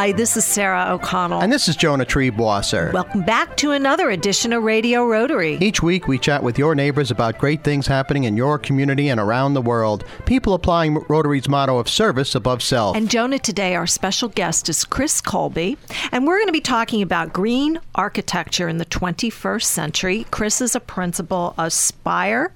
[0.00, 1.42] Hi, this is Sarah O'Connell.
[1.42, 2.90] And this is Jonah Triebwasser.
[2.94, 5.58] Welcome back to another edition of Radio Rotary.
[5.60, 9.20] Each week, we chat with your neighbors about great things happening in your community and
[9.20, 10.06] around the world.
[10.24, 12.96] People applying Rotary's motto of service above self.
[12.96, 15.76] And Jonah, today our special guest is Chris Colby,
[16.12, 20.24] and we're going to be talking about green architecture in the 21st century.
[20.30, 22.54] Chris is a principal of Spire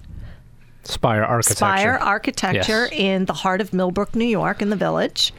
[0.85, 1.57] Spire Architecture.
[1.57, 2.93] Spire Architecture Yes.
[2.93, 5.33] in the heart of Millbrook, New York, in the village.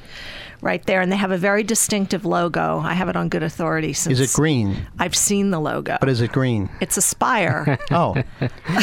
[0.65, 2.79] Right there, and they have a very distinctive logo.
[2.79, 4.87] I have it on good authority since Is it green?
[4.97, 5.97] I've seen the logo.
[5.99, 6.71] But is it green?
[6.81, 7.77] It's a spire.
[7.91, 8.15] Oh,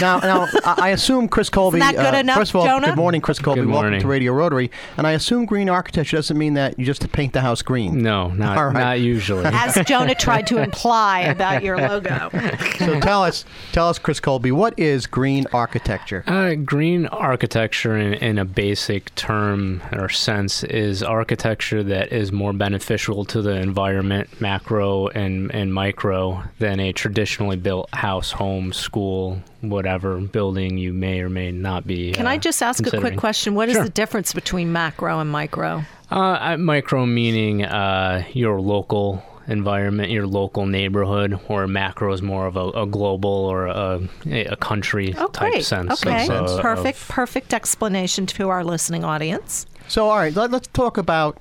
[0.00, 1.78] now, now I I assume Chris Colby.
[1.78, 2.86] Isn't that good uh, enough, first of all, Jonah?
[2.86, 3.62] good morning, Chris Colby.
[3.62, 4.00] Good Welcome morning.
[4.00, 4.70] to Radio Rotary.
[4.96, 8.00] And I assume green architecture doesn't mean that you just paint the house green.
[8.00, 8.74] No, not All right.
[8.74, 9.44] not usually.
[9.46, 12.30] As Jonah tried to imply about your logo.
[12.78, 16.22] So tell us, tell us, Chris Colby, what is green architecture?
[16.28, 22.52] Uh, green architecture, in, in a basic term or sense, is architecture that is more
[22.52, 29.40] beneficial to the environment, macro and, and micro, than a traditionally built house, home, school,
[29.60, 32.10] whatever building you may or may not be.
[32.12, 33.54] Can uh, I just ask a quick question?
[33.54, 33.84] What is Sure.
[33.84, 35.84] the difference between macro and micro?
[36.10, 42.46] Uh, uh, micro meaning uh, your local environment, your local neighborhood, or macro is more
[42.46, 45.64] of a, a global or a, a country Oh, type great.
[45.64, 45.92] sense.
[46.04, 49.66] Okay, of, uh, perfect, of- perfect explanation to our listening audience.
[49.88, 51.38] So, all right, let, us talk about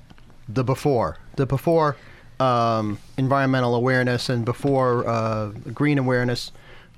[0.54, 1.18] the before.
[1.36, 1.96] The before
[2.40, 6.52] um, environmental awareness and before uh, green awareness.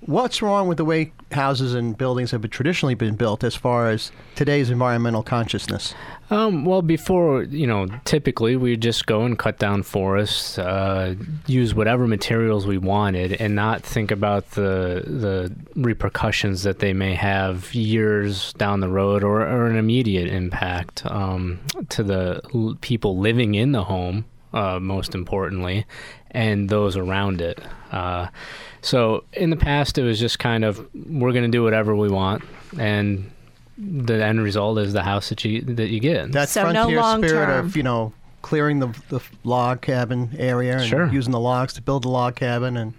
[0.07, 3.89] What's wrong with the way houses and buildings have been traditionally been built as far
[3.89, 5.95] as today's environmental consciousness?
[6.29, 11.15] Um, well, before, you know, typically we just go and cut down forests, uh,
[11.47, 17.15] use whatever materials we wanted, and not think about the the repercussions that they may
[17.15, 23.19] have years down the road or, or an immediate impact um, to the l- people
[23.19, 25.87] living in the home, uh, most importantly,
[26.31, 27.59] and those around it.
[27.91, 28.27] Uh,
[28.85, 32.08] so in the past, it was just kind of we're going to do whatever we
[32.08, 32.42] want,
[32.79, 33.31] and
[33.77, 36.31] the end result is the house that you that you get.
[36.31, 37.67] That's So frontier long spirit term.
[37.67, 41.07] of you know clearing the the log cabin area and Sure.
[41.13, 42.92] using the logs to build the log cabin and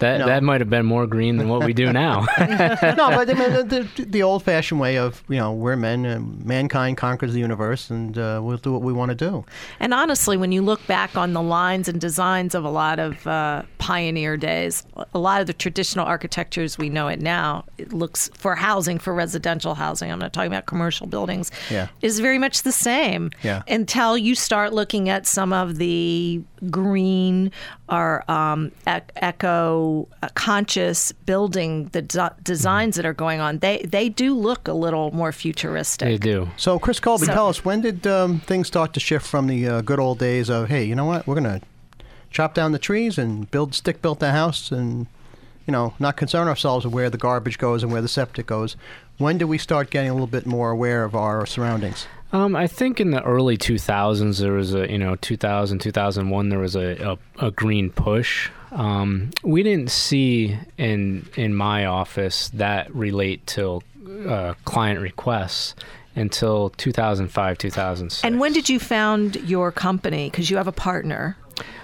[0.00, 0.26] that no.
[0.26, 2.20] that might have been more green than what we do now.
[2.38, 6.44] no, but I mean, the, the, the old-fashioned way of you know we're men and
[6.44, 9.44] mankind conquers the universe and uh, we'll do what we want to do.
[9.78, 13.26] And honestly, when you look back on the lines and designs of a lot of
[13.26, 14.84] uh, pioneer days,
[15.14, 18.98] a lot of the traditional architecture as we know it now, it looks for housing,
[18.98, 21.88] for residential housing, I'm not talking about commercial buildings, Yeah.
[22.02, 23.62] is very much the same Yeah.
[23.68, 27.50] until you start looking at some of the green
[27.88, 29.89] or um, ec- eco
[30.22, 33.58] uh, conscious building the de- designs that are going on.
[33.58, 36.06] They, they do look a little more futuristic.
[36.08, 36.48] they do.
[36.56, 39.66] So, Chris Colby, So- tell us when did um, things start to shift from the
[39.68, 41.60] uh, good old days of hey, you know what, we're gonna
[42.30, 45.06] chop down the trees and build stick built the house and
[45.66, 48.76] you know not concern ourselves with where the garbage goes and where the septic goes.
[49.18, 52.06] When do we start getting a little bit more aware of our surroundings?
[52.32, 56.58] Um, I think in the early 2000s there was a you know 2000 2001 there
[56.58, 58.50] was a, a, a green push.
[58.72, 63.80] Um, we didn't see in in my office that relate to
[64.28, 65.74] uh, client requests
[66.20, 68.24] until 2005 2006.
[68.24, 70.30] And when did you found your company?
[70.30, 71.36] Because you have a partner.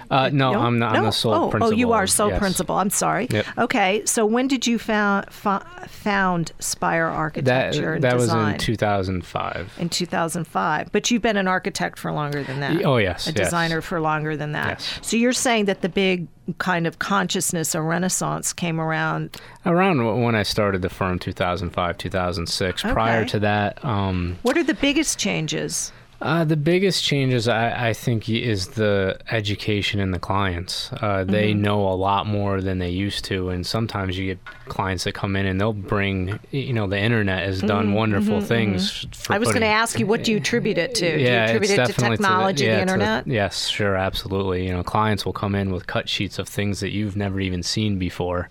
[0.09, 0.95] Uh, no, I'm not.
[0.95, 1.05] I'm No?
[1.07, 1.73] the sole oh, principal.
[1.73, 2.39] Oh, you are sole yes.
[2.39, 2.77] principal.
[2.77, 3.27] I'm sorry.
[3.29, 3.45] Yep.
[3.57, 9.73] Okay, so when did you found found Spire That Architecture and that was in 2005.
[9.77, 10.91] in 2005.
[10.91, 12.85] But you've been an architect for longer than that.
[12.85, 13.45] Oh, yes, A yes.
[13.45, 14.79] designer for longer than that.
[14.79, 14.99] Yes.
[15.01, 16.27] So you're saying that the big
[16.57, 19.37] kind of consciousness or renaissance came around.
[19.65, 22.81] Around when I started the firm, 2005, 2006.
[22.83, 25.91] Prior to that, um, What are the biggest changes?
[26.19, 30.89] Uh, the biggest changes, I, I think, is the education in the clients.
[30.93, 31.61] Uh, They Mm-hmm.
[31.61, 35.35] know a lot more than they used to, and sometimes you get clients that come
[35.35, 39.01] in and they'll bring, you know, the internet has done wonderful things.
[39.01, 41.05] For Mm-hmm, I was going to ask you, what do you attribute it to?
[41.17, 43.27] do you Yeah, attribute it to technology, yeah, the to internet?
[43.27, 44.65] yes, sure, absolutely.
[44.65, 47.61] You know, clients will come in with cut sheets of things that you've never even
[47.63, 48.49] seen before,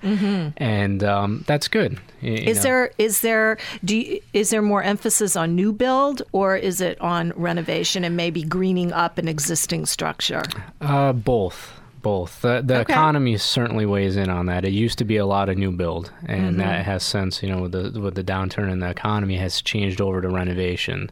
[0.56, 1.98] and um, that's good.
[2.20, 2.48] you Mm-hmm.
[2.48, 2.62] Is know.
[2.62, 7.00] there is there do you, is there more emphasis on new build or is it
[7.00, 7.55] on renovation
[8.04, 10.42] and maybe greening up an existing structure?
[10.80, 11.72] Uh, both.
[12.02, 12.42] Both.
[12.42, 12.92] The, the Okay.
[12.92, 14.64] economy certainly weighs in on that.
[14.64, 16.58] It used to be a lot of new build, and Mm-hmm.
[16.58, 20.00] that has since, you know, with the, with the downturn in the economy, has changed
[20.00, 21.10] over to renovation.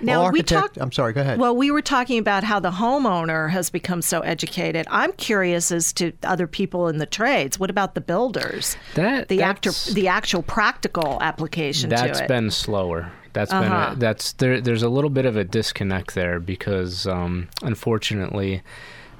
[0.00, 0.76] Now well, we talked.
[0.76, 1.14] I'm sorry.
[1.14, 1.38] Go ahead.
[1.38, 4.86] Well, we were talking about how the homeowner has become so educated.
[4.90, 7.58] I'm curious as to other people in the trades.
[7.58, 8.76] What about the builders?
[8.94, 12.12] That The actor, the actual practical application That's to it.
[12.14, 13.10] That's been slower.
[13.36, 13.92] That's been Uh-huh.
[13.92, 14.60] a, that's there.
[14.62, 18.62] There's a little bit of a disconnect there because, um, unfortunately,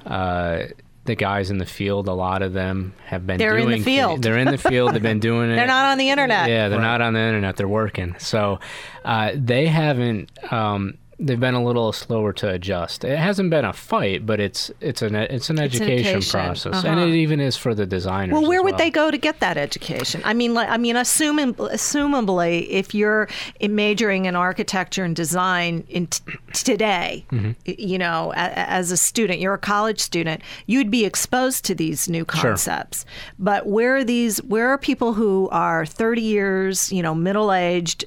[0.05, 0.67] Uh,
[1.05, 3.83] the guys in the field, a lot of them have been They're in doing the
[3.83, 4.21] field.
[4.23, 4.93] They're in the field.
[4.93, 5.55] They've been doing it.
[5.55, 6.49] They're not on the internet.
[6.49, 7.55] Yeah, they're not on the internet.
[7.55, 8.15] They're working.
[8.19, 8.59] So
[9.05, 10.29] uh, they haven't.
[10.51, 13.03] Um, they've been a little slower to adjust.
[13.03, 16.31] It hasn't been a fight, but it's it's an it's an education, education.
[16.39, 17.07] process, and Uh-huh.
[17.07, 18.33] it even is for the designers.
[18.33, 18.77] Well, where would well.
[18.77, 20.21] they go to get that education?
[20.25, 23.27] I mean, like, I mean, assuming, assumably, if you're
[23.59, 26.21] in majoring in architecture and design in t-
[26.53, 27.51] today, Mm-hmm.
[27.65, 32.07] you know, a- as a student, you're a college student, you'd be exposed to these
[32.07, 33.05] new concepts.
[33.39, 34.37] But where are these?
[34.43, 38.05] Where are people who are 30 years, you know, middle aged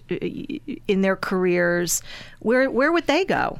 [0.89, 2.03] in their careers?
[2.41, 3.59] Where where would they go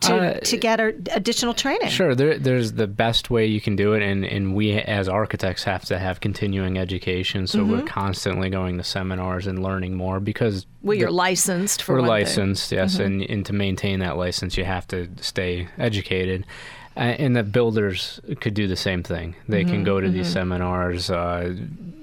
[0.00, 1.88] to Uh, to get a, additional training?
[1.90, 5.64] Sure, there, there's the best way you can do it, and, and we as architects
[5.64, 7.70] have to have continuing education, so Mm-hmm.
[7.72, 12.00] we're constantly going to seminars and learning more because Well, you're the- licensed for we're
[12.00, 12.26] one thing.
[12.26, 16.46] licensed, yes, and, and to maintain that license, you have to stay educated.
[16.94, 19.34] And that builders could do the same thing.
[19.48, 21.10] They Mm-hmm, can go to these seminars.
[21.10, 21.54] Uh,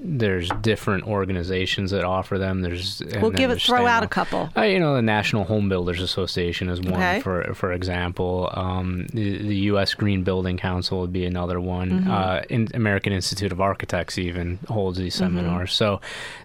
[0.01, 2.61] there's different organizations that offer them.
[2.61, 4.49] There's We'll give it throw out a couple.
[4.57, 7.19] Uh, you know, the National Home Builders Association is one, Okay.
[7.21, 8.49] for for example.
[8.53, 9.93] Um, the, the U.S.
[9.93, 11.89] Green Building Council would be another one.
[11.91, 12.11] Mm-hmm.
[12.11, 15.73] Uh, in, American Institute of Architects even holds these seminars.
[15.73, 15.99] So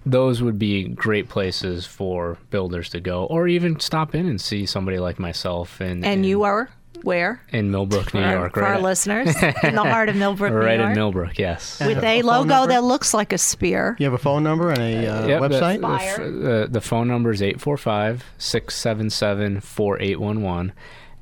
[0.05, 4.67] those would be great places for builders to go, or even stop in and see
[4.67, 5.81] somebody like myself.
[5.81, 6.69] And And you are
[7.05, 7.41] where?
[7.51, 8.77] in Millbrook, New for, York, for right?
[8.77, 11.81] our listeners in the heart of Millbrook, right New York, in Millbrook, yes.
[11.81, 12.73] with a a logo number?
[12.73, 13.97] that looks like a spear.
[13.99, 16.17] You have a phone number and a uh, Yep, website?
[16.17, 20.73] The, the, the phone number is 845 677 4811.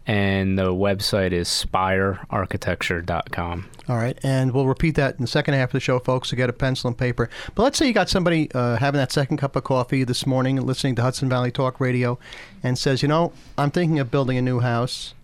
[0.05, 3.69] And the website is spirearchitecture.com.
[3.89, 6.31] All right, and we'll repeat that in the second half of the show, folks.
[6.31, 7.31] So get a pencil and paper.
[7.55, 10.57] But let's say you got somebody uh, having that second cup of coffee this morning,
[10.57, 12.19] listening to Hudson Valley Talk Radio,
[12.65, 15.15] and says, "You know, I'm thinking of building a new house,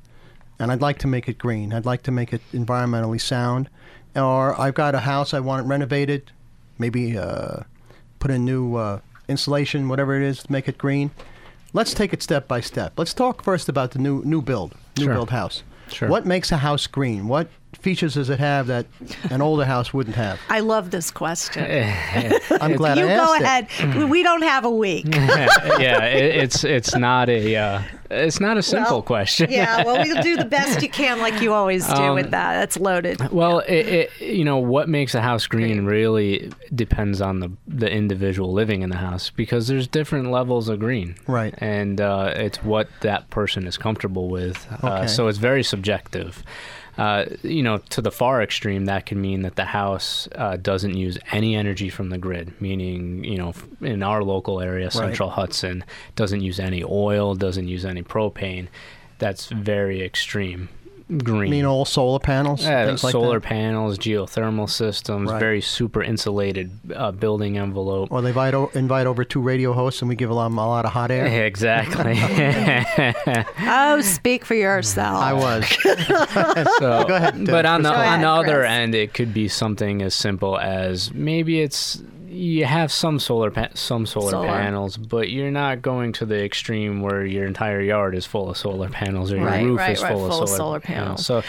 [0.59, 1.73] and I'd like to make it green.
[1.73, 3.69] I'd like to make it environmentally sound,
[4.17, 6.31] or I've got a house I want it renovated,
[6.79, 7.61] maybe uh,
[8.19, 11.11] put in new uh, insulation, whatever it is, to make it green."
[11.75, 12.95] Let's take it step by step.
[12.97, 15.15] Let's talk first about the new new build, new Sure.
[15.15, 15.63] build house.
[15.91, 16.09] Sure.
[16.09, 17.29] What makes a house green?
[17.29, 18.87] What features does it have that
[19.31, 20.41] an older house wouldn't have?
[20.49, 21.65] I love this question.
[22.61, 23.67] I'm glad you I go asked ahead.
[23.81, 23.97] it.
[23.99, 25.07] We- We don't have a week.
[25.15, 29.51] yeah, it, it's it's not a uh, it's not a simple Well, question.
[29.51, 32.55] yeah, well, we'll do the best you can, like you always do Um, with that.
[32.59, 33.31] That's loaded.
[33.31, 37.91] Well, it, it, you know what makes a house green really depends on the the
[37.91, 41.55] individual living in the house because there's different levels of green, Right.
[41.59, 44.67] And uh, it's what that person is comfortable with.
[44.83, 45.07] Uh, Okay.
[45.07, 46.43] so it's very subjective.
[46.99, 50.97] Uh, you know, to the far extreme, that can mean that the house uh, doesn't
[50.97, 52.61] use any energy from the grid.
[52.61, 55.85] Meaning, you know, in our local area, Central Hudson
[56.17, 58.67] doesn't use any oil, doesn't use any propane.
[59.19, 60.69] That's very extreme
[61.25, 61.49] green.
[61.49, 63.47] I mean, all solar panels, Yeah, things like solar that.
[63.49, 65.41] panels, geothermal systems, Right.
[65.41, 68.09] very super insulated uh, building envelope.
[68.13, 70.85] Or they invite, o- invite over two radio hosts and we give them a lot
[70.85, 71.27] of hot air.
[71.47, 72.15] Exactly.
[73.61, 75.17] Oh, speak for yourself.
[75.23, 75.67] I was.
[76.79, 78.71] so, Go ahead, but on the Go on ahead, the other Chris.
[78.71, 83.69] end, it could be something as simple as maybe it's you have some solar pa-
[83.75, 84.47] some solar, Solar.
[84.49, 88.57] panels, but you're not going to the extreme where your entire yard is full of
[88.57, 91.25] solar panels or your Right, roof right, is right, full, full of solar, solar panels.
[91.27, 91.43] So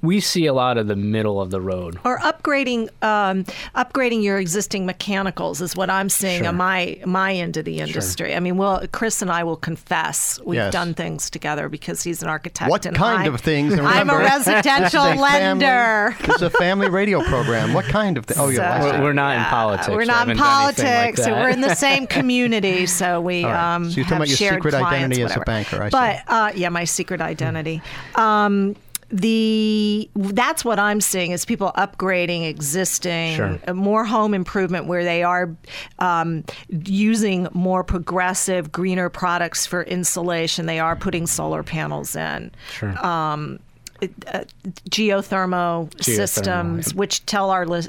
[0.00, 1.98] we see a lot of the middle of the road.
[2.04, 3.44] or upgrading um,
[3.74, 6.48] upgrading your existing mechanicals is what I'm seeing Sure.
[6.48, 8.34] on my my end of the industry.
[8.34, 10.72] I mean, well, Chris and I will confess we've Yes.
[10.72, 12.70] done things together because he's an architect.
[12.70, 13.72] What and kind I'm- of things?
[13.72, 16.16] And I'm a residential a lender.
[16.26, 17.72] This is a family radio program.
[17.74, 18.36] What kind of thing?
[18.38, 19.88] Oh, you're So- last We're, we're not in politics.
[19.88, 21.24] We're We not in haven't done anything like politics.
[21.24, 22.86] so we're in the same community.
[22.86, 23.74] So we All right.
[23.74, 25.90] um, So you're talking about your secret clients, identity as a banker, I see.
[25.90, 27.82] but uh, yeah, my secret identity.
[28.14, 28.76] Um,
[29.10, 33.58] the that's what I'm seeing is people upgrading existing Sure.
[33.66, 35.56] uh, more home improvement where they are
[35.98, 40.66] um, using more progressive greener products for insulation.
[40.66, 42.94] They are putting solar panels in Sure.
[42.98, 44.44] uh,
[44.90, 47.88] geothermo, Geothermal, systems, which tell our lis-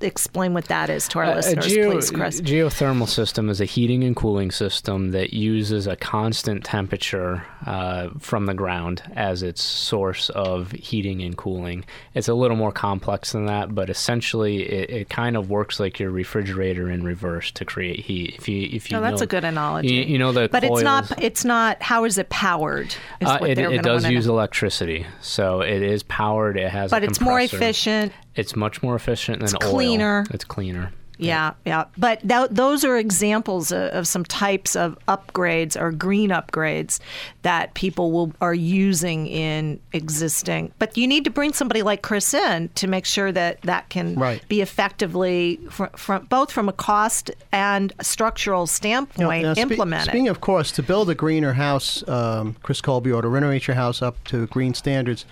[0.00, 2.40] explain what that is to our A- a listeners, geo- please, Chris.
[2.40, 8.46] Geothermal system is a heating and cooling system that uses a constant temperature uh, from
[8.46, 11.84] the ground as its source of heating and cooling.
[12.14, 15.98] It's a little more complex than that, but essentially it, it kind of works like
[15.98, 18.34] your refrigerator in reverse to create heat.
[18.38, 19.92] If you if you Oh, that's know- a good analogy.
[19.94, 21.22] You, you know the but it's not.
[21.22, 21.82] It's not.
[21.82, 22.94] How is it powered?
[23.20, 24.34] Is Uh, it, it does use know.
[24.34, 26.56] electricity, so it is powered.
[26.56, 28.12] It has, a but it's more efficient.
[28.34, 29.72] It's much more efficient than It's oil.
[29.88, 30.26] Cleaner.
[30.30, 30.92] It's cleaner.
[31.18, 31.86] Yeah, yeah.
[31.98, 37.00] But th- those are examples of, of, some types of upgrades or green upgrades
[37.42, 40.72] that people will are using in existing.
[40.78, 44.14] But you need to bring somebody like Chris in to make sure that that can
[44.14, 44.46] right.
[44.48, 50.06] be effectively from, from both from a cost and structural standpoint you know, implemented.
[50.06, 53.66] Spe- speaking of course, to build a greener house, um, Chris Colby, or to renovate
[53.66, 55.24] your house up to green standards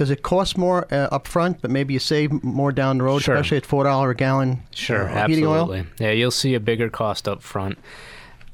[0.00, 3.20] does it cost more uh, up front, but maybe you save more down the road,
[3.20, 3.34] sure.
[3.34, 4.62] especially at four dollar a gallon?
[4.70, 5.84] Sure, uh, absolutely.
[5.98, 7.76] Yeah, you'll see a bigger cost up front.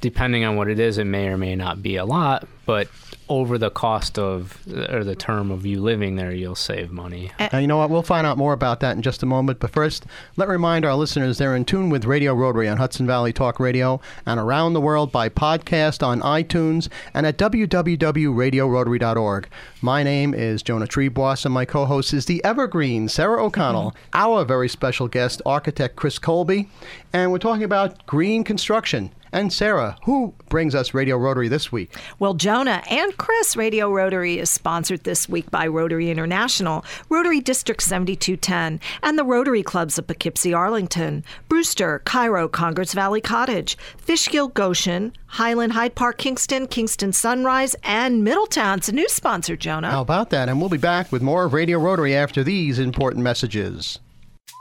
[0.00, 2.88] Depending on what it is, it may or may not be a lot, but
[3.28, 4.60] over the cost of
[4.90, 7.32] or the term of you living there, you'll save money.
[7.52, 7.90] Now, you know what?
[7.90, 9.58] We'll find out more about that in just a moment.
[9.58, 13.06] But first, let me remind our listeners they're in tune with Radio Rotary on Hudson
[13.06, 19.48] Valley Talk Radio and around the world by podcast on iTunes and at www.radiorotary.org.
[19.82, 24.10] My name is Jonah Triebwasser, and my co-host is the evergreen Sarah O'Connell, mm-hmm.
[24.14, 26.68] our very special guest, architect Chris Colby,
[27.12, 29.10] and we're talking about green construction.
[29.36, 31.94] And Sarah, who brings us Radio Rotary this week?
[32.18, 37.82] Well, Jonah and Chris, Radio Rotary is sponsored this week by Rotary International, Rotary District
[37.82, 45.12] 7210, and the Rotary Clubs of Poughkeepsie, Arlington, Brewster, Cairo, Congers Valley Cottage, Fishkill, Goshen,
[45.26, 48.78] Highland, Hyde Park, Kingston, Kingston Sunrise, and Middletown.
[48.78, 49.90] It's a new sponsor, Jonah.
[49.90, 50.48] How about that?
[50.48, 53.98] And we'll be back with more of Radio Rotary after these important messages.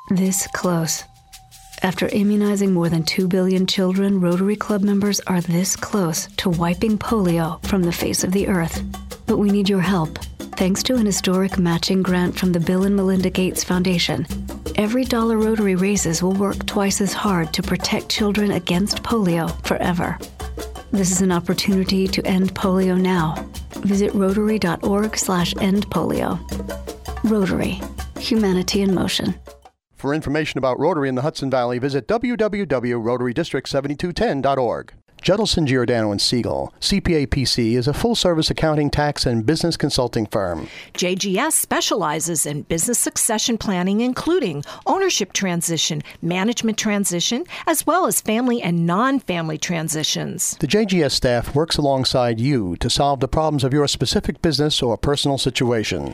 [0.09, 1.05] This close
[1.83, 6.97] after immunizing more than 2 billion children, Rotary Club members are this close to wiping
[6.97, 8.83] polio from the face of the earth.
[9.25, 10.17] But we need your help.
[10.57, 14.25] Thanks to an historic matching grant from the Bill and Melinda Gates Foundation,
[14.75, 20.17] every dollar Rotary raises will work twice as hard to protect children against polio forever.
[20.91, 23.35] This is an opportunity to end polio now.
[23.81, 26.39] Visit rotary.org slash end polio.
[27.29, 27.81] Rotary.
[28.17, 29.35] Humanity in motion.
[30.05, 34.93] For information about Rotary in the Hudson Valley, visit www.rotarydistrict7210.org.
[35.23, 40.67] Judelson Giordano and Siegel, CPA PC, is a full-service accounting, tax, and business consulting firm.
[40.93, 48.61] JGS specializes in business succession planning, including ownership transition, management transition, as well as family
[48.61, 50.55] and non-family transitions.
[50.59, 54.99] The JGS staff works alongside you to solve the problems of your specific business or
[54.99, 56.13] personal situation.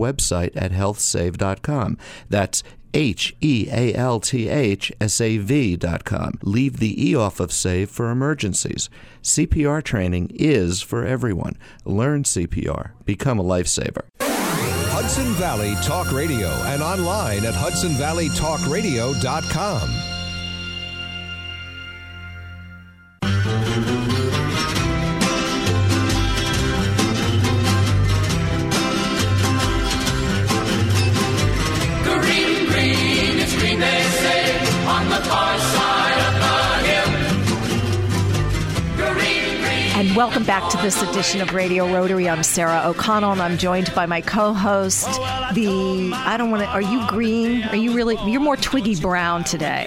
[0.00, 1.96] website at healthsave.com.
[2.28, 6.32] That's H E A L T H S A V dot com.
[6.42, 8.90] Leave the E off of SAVE for emergencies.
[9.22, 11.56] CPR training is for everyone.
[11.84, 12.90] Learn CPR.
[13.04, 14.06] Become a lifesaver.
[14.20, 20.09] Hudson Valley Talk Radio and online at hudsonvalleytalkradio.com.
[40.20, 42.28] welcome back to this edition of Radio Rotary.
[42.28, 45.06] I'm Sarah O'Connell, and I'm joined by my co-host.
[45.54, 46.68] The I don't want to.
[46.68, 47.62] Are you green?
[47.62, 48.18] Are you really?
[48.30, 49.86] You're more Twiggy Brown today.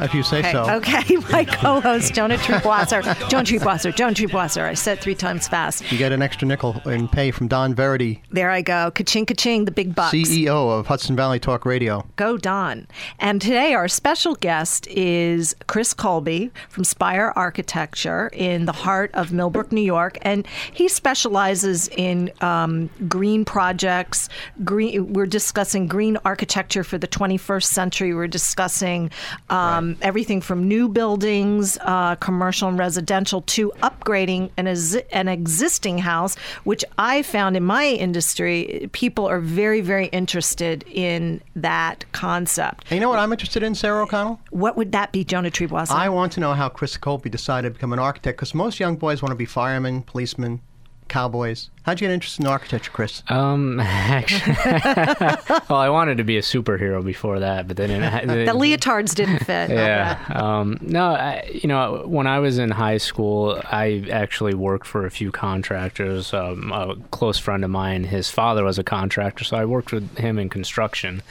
[0.00, 0.52] If you say okay.
[0.52, 0.70] so.
[0.76, 3.02] Okay, my co-host Jonah Triebwasser.
[3.28, 3.94] Jonah Triebwasser.
[3.94, 4.62] Jonah Triebwasser.
[4.62, 5.92] I said three times fast.
[5.92, 8.22] You get an extra nickel in pay from Don Verity.
[8.30, 8.90] There I go.
[8.90, 10.14] Ka-ching, ka-ching, the big bucks.
[10.14, 12.06] CEO of Hudson Valley Talk Radio.
[12.16, 12.86] Go Don.
[13.18, 19.30] And today our special guest is Chris Colby from Spire Architecture in the heart of
[19.42, 24.28] Millbrook, New York, and he specializes in um, green projects.
[24.62, 25.12] Green.
[25.12, 28.14] We're discussing green architecture for the 21st century.
[28.14, 29.10] We're discussing
[29.50, 29.96] um, right.
[30.02, 34.68] everything from new buildings, uh, commercial and residential, to upgrading an,
[35.10, 41.40] an existing house, which I found in my industry, people are very, very interested in
[41.56, 42.84] that concept.
[42.90, 44.38] And you know what I'm interested in, Sarah O'Connell?
[44.50, 45.90] What would that be, Jonah Triebwasser?
[45.90, 48.94] I want to know how Chris Colby decided to become an architect because most young
[48.94, 50.60] boys want to be firemen, policemen,
[51.08, 51.68] cowboys.
[51.82, 53.22] How'd you get interested in architecture, Chris?
[53.28, 54.54] Um, actually,
[55.68, 59.40] well, I wanted to be a superhero before that, but then it, The leotards didn't
[59.40, 59.70] fit.
[59.70, 60.18] yeah.
[60.30, 65.04] Um, no, I, you know, when I was in high school, I actually worked for
[65.04, 66.32] a few contractors.
[66.32, 70.16] Um, a close friend of mine, his father was a contractor, so I worked with
[70.18, 71.22] him in construction.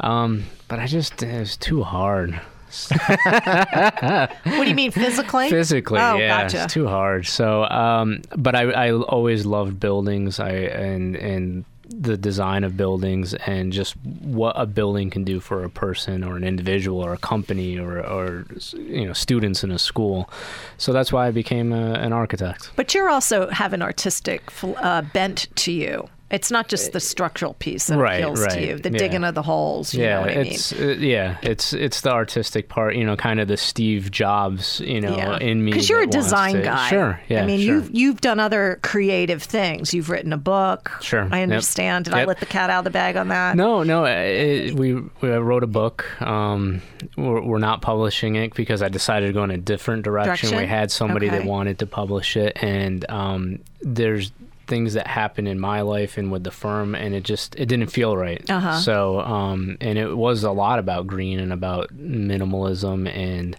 [0.00, 2.40] Um, but I just it was too hard.
[2.90, 5.50] What do you mean physically?
[5.50, 6.64] Physically, Oh, yeah, gotcha.
[6.64, 7.26] it's too hard.
[7.26, 10.40] So, um, but I, I always loved buildings.
[10.40, 15.64] I and and the design of buildings and just what a building can do for
[15.64, 18.44] a person or an individual or a company or or
[18.74, 20.28] you know students in a school.
[20.76, 22.70] So that's why I became a, an architect.
[22.76, 26.08] But you're also have an artistic uh, bent to you.
[26.30, 28.98] It's not just the structural piece that Right, appeals to you, the yeah.
[28.98, 29.94] digging of the holes.
[29.94, 30.46] You know yeah, what I mean?
[30.46, 32.96] it's uh, yeah, it's it's the artistic part.
[32.96, 34.80] You know, kind of the Steve Jobs.
[34.80, 36.90] You know, in me Because you're a design to- guy.
[36.90, 37.74] Sure, yeah, I mean, sure.
[37.76, 39.94] you've you've done other creative things.
[39.94, 40.90] You've written a book.
[41.00, 41.44] Sure, I yep.
[41.44, 42.04] understand.
[42.04, 43.56] Did I let the cat out of the bag on that?
[43.56, 44.04] No, no.
[44.04, 46.20] It, we, we wrote a book.
[46.20, 46.82] Um,
[47.16, 50.50] we're, we're not publishing it because I decided to go in a different direction.
[50.50, 50.58] Direction?
[50.58, 54.30] We had somebody that wanted to publish it, and um, there's
[54.68, 57.88] things that happened in my life and with the firm, and it just it didn't
[57.88, 58.48] feel right.
[58.48, 58.78] Uh-huh.
[58.78, 63.56] So, um, and it was a lot about green and about minimalism and.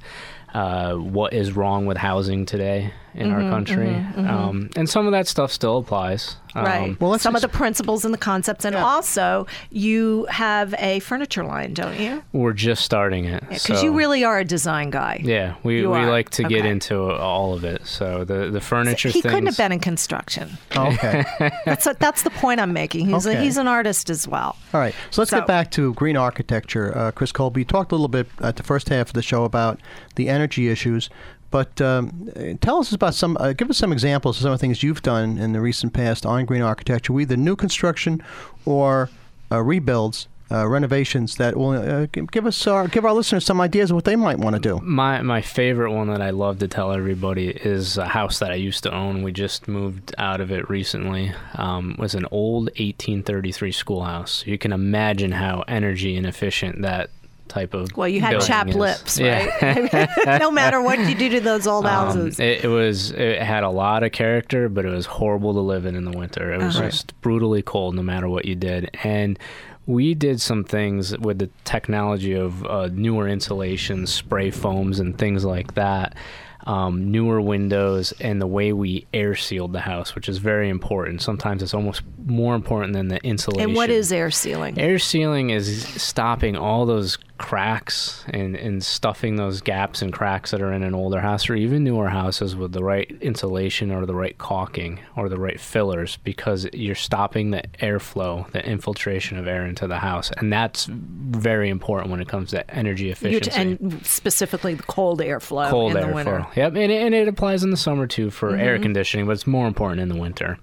[0.53, 3.95] Uh, what is wrong with housing today in Mm-hmm, our country?
[4.17, 6.37] Um, and some of that stuff still applies.
[6.55, 6.89] Right.
[6.89, 10.99] Um, Well, let's Some of the principles and the concepts, and also you have a
[11.01, 12.23] furniture line, don't you?
[12.33, 15.21] we're just starting it Because so- you really are a design guy.
[15.23, 16.09] Yeah, we, You we are.
[16.09, 16.69] like to get Okay.
[16.69, 17.85] into all of it.
[17.85, 19.31] So the the furniture He things.
[19.31, 20.57] couldn't have been in construction.
[20.75, 21.23] Oh, okay.
[21.65, 23.07] That's that's the point I'm making.
[23.07, 24.55] He's a, he's an artist as well.
[24.73, 24.95] All right.
[25.11, 26.97] So let's So- get back to green architecture.
[26.97, 29.43] Uh, Chris Colby you talked a little bit at the first half of the show
[29.43, 29.79] about
[30.15, 31.09] the energy issues.
[31.51, 32.29] But um,
[32.61, 33.35] tell us about some.
[33.39, 35.93] Uh, give us some examples of some of the things you've done in the recent
[35.93, 38.21] past on green architecture, either new construction
[38.65, 39.09] or
[39.51, 43.89] uh, rebuilds, uh, renovations that will uh, give us our, give our listeners some ideas
[43.91, 44.79] of what they might want to do.
[44.83, 48.55] My my favorite one that I love to tell everybody is a house that I
[48.55, 49.23] used to own.
[49.23, 51.33] We just moved out of it recently.
[51.55, 54.43] Um, was an old 1833 schoolhouse.
[54.45, 57.09] You can imagine how energy inefficient that
[57.49, 58.75] type of Well, you had chapped is.
[58.75, 59.45] lips, Yeah.
[59.61, 60.39] right?
[60.39, 62.39] no matter what you do to those old Um, houses.
[62.39, 65.85] it, it was it had a lot of character, but it was horrible to live
[65.85, 66.53] in in the winter.
[66.53, 66.85] It was Uh-huh.
[66.89, 68.89] just brutally cold, no matter what you did.
[69.03, 69.37] And
[69.85, 75.43] we did some things with the technology of uh, newer insulation, spray foams, and things
[75.43, 76.15] like that.
[76.65, 81.21] Um, newer windows and the way we air sealed the house, which is very important.
[81.21, 83.69] Sometimes it's almost more important than the insulation.
[83.69, 84.77] and what is air sealing?
[84.77, 90.61] Air sealing is stopping all those cracks and, and stuffing those gaps and cracks that
[90.61, 94.13] are in an older house or even newer houses with the right insulation or the
[94.13, 99.65] right caulking or the right fillers because you're stopping the airflow, the infiltration of air
[99.65, 100.31] into the house.
[100.37, 103.49] And that's very important when it comes to energy efficiency.
[103.49, 106.45] t- and specifically the cold airflow Cold in the winter.
[106.55, 108.83] Yep, and it, and it applies in the summer too for air Mm-hmm.
[108.83, 110.57] conditioning, but it's more important in the winter.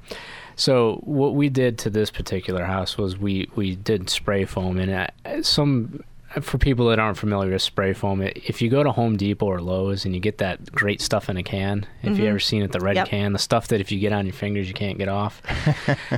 [0.56, 4.90] So what we did to this particular house was we we did spray foam, and
[4.90, 6.02] uh, some
[6.40, 9.60] for people that aren't familiar with spray foam, if you go to Home Depot or
[9.60, 12.72] Lowe's and you get that great stuff in a can, if you ever seen it,
[12.72, 12.96] the red Mm-hmm.
[12.96, 13.08] Yep.
[13.08, 15.42] can, the stuff that if you get on your fingers you can't get off,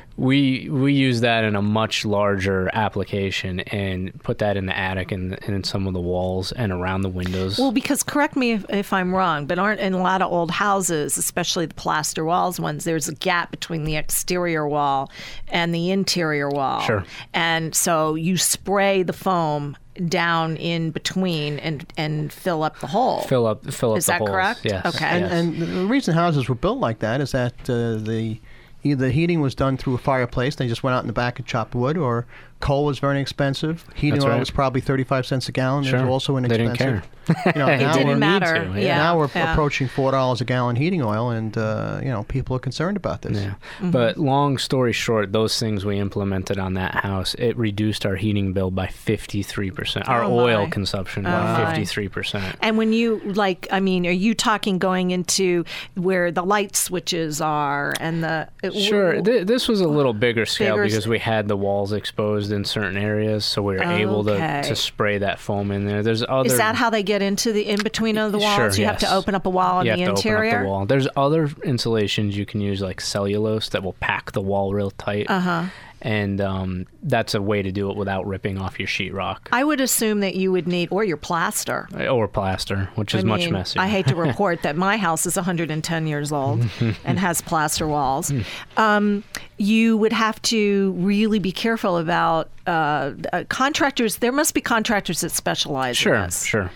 [0.16, 5.10] we we use that in a much larger application and put that in the attic
[5.10, 7.58] and, and in some of the walls and around the windows.
[7.58, 10.52] Well, because correct me if, if I'm wrong, but aren't in a lot of old
[10.52, 15.10] houses, especially the plaster walls ones, there's a gap between the exterior wall
[15.48, 16.80] and the interior wall.
[16.82, 17.04] Sure.
[17.34, 23.20] And so you spray the foam down in between and and fill up the hole.
[23.22, 24.30] fill up fill up Is the that holes.
[24.30, 24.60] correct?
[24.64, 24.86] Yes.
[24.94, 25.04] Okay.
[25.06, 25.32] And, yes.
[25.32, 28.40] and the reason houses were built like that is that uh, the
[28.84, 31.38] either the heating was done through a fireplace, they just went out in the back
[31.38, 32.26] and chopped wood, or
[32.60, 33.84] coal was very inexpensive.
[33.94, 34.40] Heating That's oil right.
[34.40, 35.84] was probably thirty-five cents a gallon.
[35.84, 36.00] It Sure.
[36.00, 37.02] was also They didn't care.
[37.46, 38.64] You know, It now we're, didn't matter.
[38.64, 38.78] to, yeah.
[38.86, 38.96] yeah.
[38.98, 39.52] Now we're yeah.
[39.52, 43.22] approaching four dollars a gallon heating oil, and uh, you know people are concerned about
[43.22, 43.36] this.
[43.38, 43.50] Yeah.
[43.76, 43.90] Mm-hmm.
[43.90, 48.52] But long story short, those things we implemented on that house, it reduced our heating
[48.54, 50.08] bill by 53%.
[50.08, 51.74] Our Oh, oil consumption Oh, by my.
[51.74, 52.56] 53%.
[52.62, 57.40] And when you like, I mean, are you talking going into where the light switches
[57.40, 59.20] are and the it- Sure.
[59.20, 62.47] Th- this was a little bigger scale Bigger s- because we had the walls exposed
[62.50, 66.02] in certain areas, so we were able to, to spray that foam in there.
[66.02, 68.54] There's other Is that how they get into the in between of the walls?
[68.56, 70.38] Sure, you have to open up a wall in you the have to interior.
[70.48, 70.86] open up the wall.
[70.86, 75.28] There's other insulations you can use, like cellulose, that will pack the wall real tight.
[75.30, 75.64] Uh Uh-huh.
[76.02, 79.80] And um, that's a way to do it without ripping off your sheetrock I would
[79.80, 81.88] assume that you would need, or your plaster.
[82.08, 83.82] or plaster, which is I much messier.
[83.82, 86.64] I hate to report that my house is 110 years old
[87.04, 88.32] and has plaster walls.
[88.76, 89.24] Um,
[89.56, 94.18] you would have to really be careful about uh, uh, contractors.
[94.18, 96.44] There must be contractors that specialize Sure, in this.
[96.44, 96.70] sure.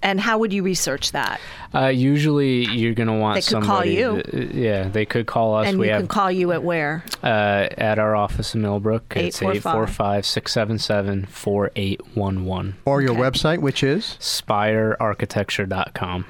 [0.00, 1.40] And how would you research that?
[1.74, 4.22] Uh, usually, you're gonna want They could call you.
[4.22, 5.66] th- yeah, they could call us.
[5.66, 7.02] and we you have can call you at where?
[7.24, 9.12] uh, at our office in Millbrook.
[9.16, 10.24] It's 845.
[11.34, 12.74] 845-677-4811.
[12.84, 13.20] Or your Okay.
[13.20, 16.24] website, which is Spirearchitecture.com.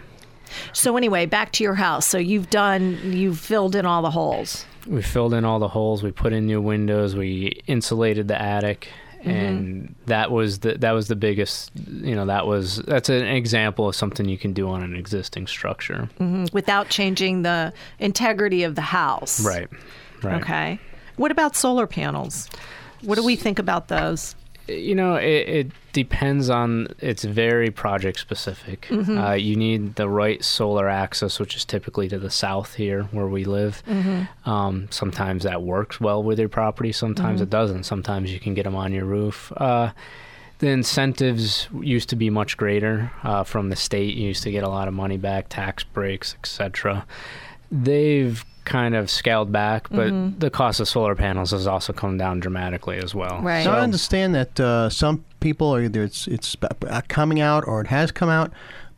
[0.73, 2.07] So anyway, back to your house.
[2.07, 4.65] So you've done, you've filled in all the holes.
[4.87, 6.03] We filled in all the holes.
[6.03, 7.15] We put in new windows.
[7.15, 8.89] We insulated the attic,
[9.21, 9.31] Mm-hmm.
[9.31, 11.71] and that was the that was the biggest.
[11.89, 15.47] You know, that was that's an example of something you can do on an existing
[15.49, 16.09] structure.
[16.21, 19.45] Mhm, without changing the integrity of the house.
[19.45, 19.69] Right.
[20.23, 20.41] Right.
[20.43, 20.79] Okay.
[21.17, 22.49] What about solar panels?
[23.03, 24.35] What do we think about those?
[24.69, 26.89] You know, it, it depends on.
[26.99, 28.87] It's very project specific.
[28.91, 29.19] Mm-hmm.
[29.19, 33.27] Uh, you need the right solar access, which is typically to the south here where
[33.27, 33.83] we live.
[33.89, 34.49] Mm-hmm.
[34.49, 36.93] Um, sometimes that works well with your property.
[36.93, 37.45] Sometimes Mm-hmm.
[37.45, 37.85] it doesn't.
[37.85, 39.53] Sometimes you can get them on your roof.
[39.57, 39.91] Uh,
[40.59, 44.15] the incentives used to be much greater uh, from the state.
[44.17, 47.07] You used to get a lot of money back, tax breaks, etc.
[47.71, 50.39] They've kind of scaled back, but Mm-hmm.
[50.39, 53.41] the cost of solar panels has also come down dramatically as well.
[53.43, 53.65] Right.
[53.65, 57.81] So I understand that uh, some people, are either it's it's uh, coming out or
[57.81, 58.53] it has come out,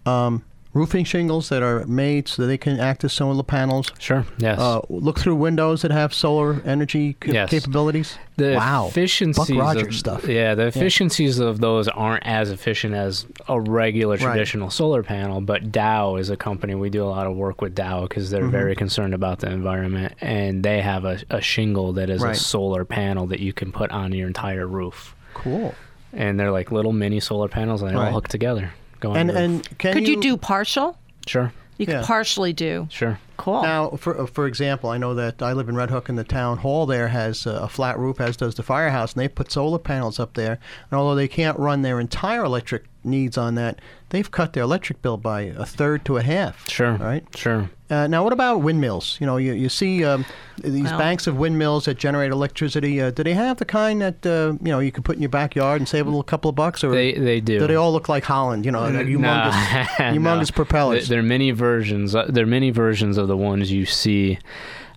[0.06, 3.90] um, roofing shingles that are made so that they can act as solar panels.
[3.98, 4.24] Sure.
[4.38, 4.58] Yes.
[4.60, 7.50] Uh, look through windows that have solar energy ca- Yes.
[7.50, 8.16] capabilities.
[8.36, 10.28] the wow, efficiencies Buck Rogers of, stuff.
[10.28, 14.22] Yeah, the efficiencies of those aren't as efficient as a regular Right.
[14.22, 15.40] traditional solar panel.
[15.40, 18.42] But Dow is a company we do a lot of work with Dow because they're
[18.42, 18.50] Mm-hmm.
[18.50, 22.34] very concerned about the environment, and they have a, a shingle that is Right.
[22.36, 25.74] a solar panel that you can put on your entire roof, Cool.
[26.14, 28.06] and they're like little mini solar panels, and they Right.
[28.06, 28.72] all hook together.
[29.00, 30.96] Go on And and can Could you, do partial?
[31.26, 31.98] sure, You Yeah.
[32.00, 32.86] could partially do.
[32.90, 33.18] sure.
[33.38, 33.62] Cool.
[33.62, 36.58] Now, for for example, I know that I live in Red Hook, and the town
[36.58, 39.78] hall there has uh, a flat roof, as does the firehouse, and they put solar
[39.78, 40.58] panels up there.
[40.90, 43.80] And although they can't run their entire electric needs on that,
[44.10, 46.68] they've cut their electric bill by a third to a half.
[46.68, 46.92] Sure.
[46.94, 47.24] Right.
[47.34, 47.70] Sure.
[47.88, 49.16] Uh, now, what about windmills?
[49.20, 50.24] You know, you, you see um,
[50.62, 53.00] these Well- banks of windmills that generate electricity.
[53.00, 55.28] Uh, do they have the kind that uh, you know you can put in your
[55.28, 57.58] backyard and save a little couple of bucks, or They they do.
[57.58, 58.64] do they all look like Holland?
[58.64, 59.84] You know, humongous, Nah.
[60.12, 60.54] humongous No.
[60.54, 61.08] propellers.
[61.08, 62.14] There, there are many versions.
[62.14, 64.38] uh, There are many versions of the ones you see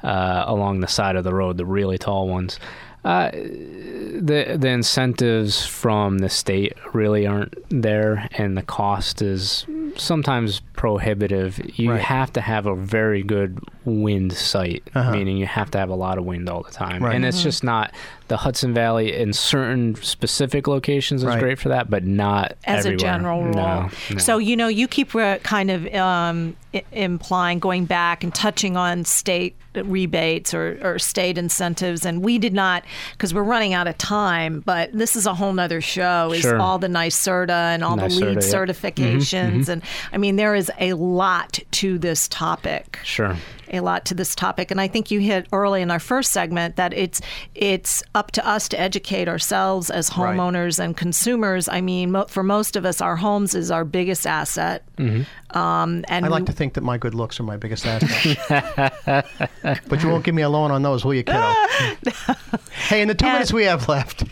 [0.04, 2.60] uh, along the side of the road, the really tall ones.
[3.04, 9.66] Uh, the the incentives from the state really aren't there, and the cost is
[9.98, 11.60] sometimes prohibitive.
[11.80, 12.02] You Right.
[12.02, 15.12] have to have a very good wind site, Uh-huh.
[15.12, 17.16] meaning you have to have a lot of wind all the time, Right.
[17.16, 17.92] and it's just not
[18.28, 21.40] the Hudson Valley in certain specific locations is Right.
[21.40, 23.54] great for that, but not as a general rule.
[23.54, 24.18] No, no.
[24.18, 28.76] So you know, you keep uh, kind of um, I- implying going back and touching
[28.76, 33.88] on state rebates or, or state incentives, and we did not because we're running out
[33.88, 34.62] of time.
[34.66, 36.32] But this is a whole nother show.
[36.34, 36.60] Is Sure.
[36.60, 38.38] all the NYSERDA and all the NYSERDA, LEED yep.
[38.44, 43.36] Mm-hmm, certifications, and I mean there is a lot to this topic Sure.
[43.72, 46.76] a lot to this topic and i think you hit early in our first segment
[46.76, 47.20] that it's
[47.56, 50.38] it's up to us to educate ourselves as Right.
[50.38, 54.28] homeowners and consumers i mean mo- for most of us our homes is our biggest
[54.28, 57.86] asset um, and I like we- to think that my good looks are my biggest
[57.86, 58.38] asset.
[59.88, 61.40] but you won't give me a loan on those, will you, kiddo?
[62.88, 64.24] hey, in the two And- minutes we have left,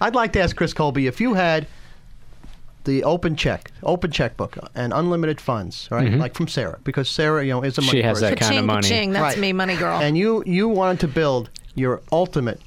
[0.00, 1.66] I'd like to ask Chris Colby if you had
[2.84, 6.12] the open check, open checkbook, and unlimited funds, right?
[6.12, 7.96] Like from Sarah, because Sarah, you know, is a money Mm-hmm.
[7.98, 8.34] She has person.
[8.34, 8.82] that kind of money.
[8.88, 9.38] ka-ching, that's Right.
[9.38, 12.60] me money girl and you you wanted to build your ultimate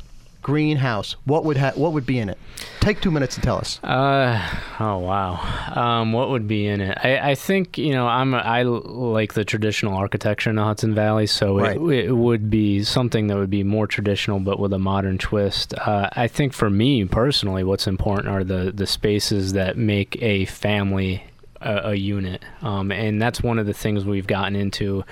[0.43, 1.15] greenhouse.
[1.25, 2.37] What would ha- what would be in it?
[2.81, 3.79] Take two minutes to tell us.
[3.83, 4.39] Uh,
[4.79, 5.39] oh wow.
[5.73, 6.97] Um, what would be in it?
[7.01, 10.93] I, I think you know I'm a, I like the traditional architecture in the Hudson
[10.93, 11.77] Valley, so Right.
[11.77, 15.73] it, it would be something that would be more traditional but with a modern twist.
[15.73, 20.45] Uh, I think for me personally, what's important are the the spaces that make a
[20.45, 21.23] family
[21.61, 25.05] a, a unit, um, and that's one of the things we've gotten into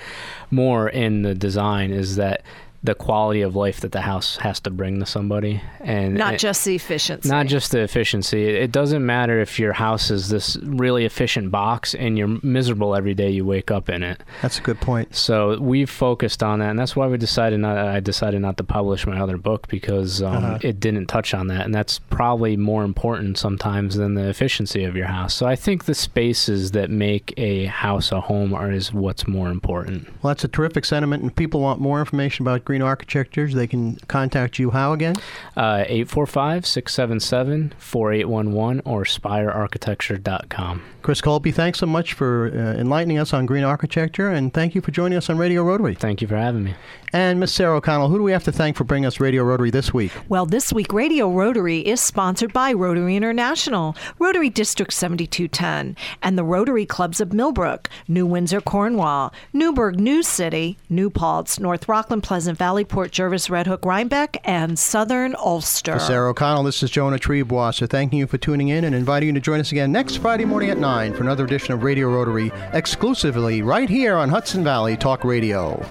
[0.50, 2.42] more in the design is that
[2.84, 6.40] the quality of life that the house has to bring to somebody, and not it-
[6.40, 8.44] just the efficiency not just the efficiency.
[8.48, 12.94] It it doesn't matter if your house is this really efficient box and you're miserable
[12.96, 14.20] every day you wake up in it.
[14.40, 15.14] That's a good point.
[15.14, 17.76] So we've focused on that, and that's why we decided not.
[17.78, 20.58] I decided not to publish my other book because um, Uh-huh.
[20.62, 24.96] it didn't touch on that, and that's probably more important sometimes than the efficiency of
[24.96, 25.34] your house.
[25.34, 29.50] So I think the spaces that make a house a home are is what's more
[29.50, 30.06] important.
[30.22, 33.96] Well, that's a terrific sentiment, and people want more information about Green Architecture, they can
[34.08, 35.14] contact you how again?
[35.58, 40.82] Uh, 845 677 4811 or spirearchitecture.com.
[41.02, 44.80] Chris Colby, thanks so much for uh, enlightening us on green architecture, and thank you
[44.80, 45.96] for joining us on Radio Rotary.
[45.96, 46.74] Thank you for having me.
[47.12, 49.70] And Miss Sarah O'Connell, who do we have to thank for bringing us Radio Rotary
[49.70, 50.12] this week?
[50.28, 56.44] Well, this week, Radio Rotary is sponsored by Rotary International, Rotary District 7210, and the
[56.44, 62.58] Rotary Clubs of Millbrook, New Windsor, Cornwall, Newburgh, New City, New Paltz, North Rockland, Pleasant
[62.62, 65.94] Valley, Port Jervis, Red Hook, Rhinebeck, and Southern Ulster.
[65.94, 69.32] For Sarah O'Connell, this is Jonah Triebwasser, thanking you for tuning in and inviting you
[69.32, 72.52] to join us again next Friday morning at 9 for another edition of Radio Rotary,
[72.72, 75.84] exclusively right here on Hudson Valley Talk Radio.